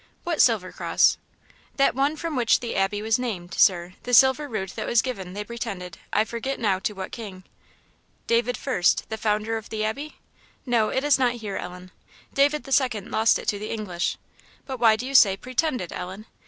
"What 0.23 0.41
silver 0.41 0.71
cross?" 0.71 1.19
"That 1.75 1.93
one 1.93 2.15
from 2.15 2.35
which 2.35 2.59
the 2.59 2.75
Abbey 2.75 3.03
was 3.03 3.19
named, 3.19 3.53
Sir; 3.53 3.93
the 4.01 4.15
silver 4.15 4.47
rood 4.49 4.69
that 4.69 4.87
was 4.87 4.99
given, 5.03 5.33
they 5.33 5.43
pretended, 5.43 5.93
to 5.93 5.99
I 6.11 6.25
forget 6.25 6.59
now 6.59 6.79
what 6.79 7.11
king." 7.11 7.43
"David 8.25 8.57
First, 8.57 9.07
the 9.09 9.17
founder 9.17 9.57
of 9.57 9.69
the 9.69 9.85
Abbey? 9.85 10.15
No, 10.65 10.89
it 10.89 11.03
is 11.03 11.19
not 11.19 11.33
here, 11.35 11.55
Ellen; 11.57 11.91
David 12.33 12.63
the 12.63 12.71
Second 12.71 13.11
lost 13.11 13.37
it 13.37 13.47
to 13.49 13.59
the 13.59 13.69
English. 13.69 14.17
But 14.65 14.79
why 14.79 14.95
do 14.95 15.05
you 15.05 15.13
say 15.13 15.37
pretended, 15.37 15.93
Ellen? 15.93 16.25